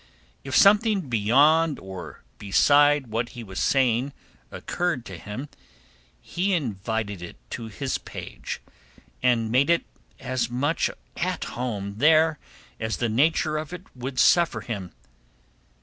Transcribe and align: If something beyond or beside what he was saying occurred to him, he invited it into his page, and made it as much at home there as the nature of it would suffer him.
If 0.43 0.55
something 0.55 1.09
beyond 1.09 1.77
or 1.77 2.23
beside 2.39 3.05
what 3.05 3.29
he 3.37 3.43
was 3.43 3.59
saying 3.59 4.13
occurred 4.49 5.05
to 5.05 5.17
him, 5.19 5.47
he 6.19 6.53
invited 6.53 7.21
it 7.21 7.35
into 7.51 7.67
his 7.67 7.99
page, 7.99 8.61
and 9.21 9.51
made 9.51 9.69
it 9.69 9.83
as 10.19 10.49
much 10.49 10.89
at 11.17 11.43
home 11.43 11.99
there 11.99 12.39
as 12.79 12.97
the 12.97 13.09
nature 13.09 13.57
of 13.59 13.73
it 13.73 13.83
would 13.95 14.17
suffer 14.17 14.61
him. 14.61 14.91